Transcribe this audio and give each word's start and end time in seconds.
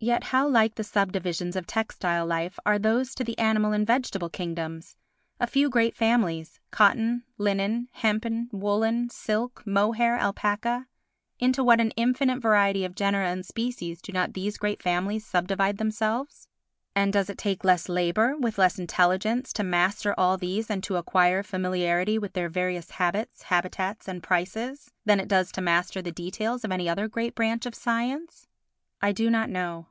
Yet 0.00 0.22
how 0.30 0.46
like 0.46 0.76
the 0.76 0.84
sub 0.84 1.10
divisions 1.10 1.56
of 1.56 1.66
textile 1.66 2.24
life 2.24 2.56
are 2.64 2.74
to 2.78 2.78
those 2.78 3.18
of 3.18 3.26
the 3.26 3.36
animal 3.36 3.72
and 3.72 3.84
vegetable 3.84 4.28
kingdoms! 4.28 4.94
A 5.40 5.46
few 5.48 5.68
great 5.68 5.96
families—cotton, 5.96 7.24
linen, 7.36 7.88
hempen, 7.94 8.48
woollen, 8.52 9.10
silk, 9.10 9.64
mohair, 9.66 10.14
alpaca—into 10.16 11.64
what 11.64 11.80
an 11.80 11.90
infinite 11.96 12.38
variety 12.40 12.84
of 12.84 12.94
genera 12.94 13.28
and 13.28 13.44
species 13.44 14.00
do 14.00 14.12
not 14.12 14.34
these 14.34 14.56
great 14.56 14.80
families 14.84 15.26
subdivide 15.26 15.78
themselves? 15.78 16.46
And 16.94 17.12
does 17.12 17.28
it 17.28 17.36
take 17.36 17.64
less 17.64 17.88
labour, 17.88 18.36
with 18.36 18.56
less 18.56 18.78
intelligence, 18.78 19.52
to 19.54 19.64
master 19.64 20.14
all 20.16 20.36
these 20.36 20.70
and 20.70 20.80
to 20.84 20.94
acquire 20.94 21.42
familiarity 21.42 22.20
with 22.20 22.34
their 22.34 22.48
various 22.48 22.88
habits, 22.92 23.42
habitats 23.42 24.06
and 24.06 24.22
prices 24.22 24.92
than 25.04 25.18
it 25.18 25.26
does 25.26 25.50
to 25.50 25.60
master 25.60 26.00
the 26.00 26.12
details 26.12 26.64
of 26.64 26.70
any 26.70 26.88
other 26.88 27.08
great 27.08 27.34
branch 27.34 27.66
of 27.66 27.74
science? 27.74 28.44
I 29.00 29.12
do 29.12 29.28
not 29.30 29.48
know. 29.48 29.86